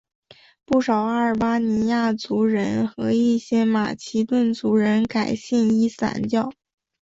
[0.65, 6.51] 不少阿尔巴尼亚族人和一些马其顿族人改信伊斯兰教。